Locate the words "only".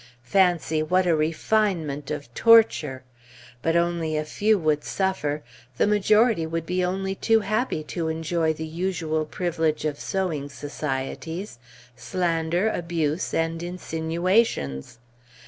3.75-4.17, 6.83-7.13